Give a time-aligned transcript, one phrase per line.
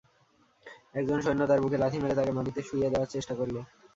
[0.95, 3.55] একজন সৈন্য তার বুকে লাথি মেরে তাকে মাটিতে শুইয়ে দেওয়ার চেষ্টা করল।